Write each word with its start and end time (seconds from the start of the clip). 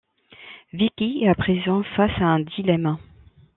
Vicky 0.73 1.19
est 1.23 1.27
à 1.29 1.35
présent 1.35 1.83
face 1.95 2.19
à 2.19 2.23
un 2.25 2.39
dilemme... 2.39 2.97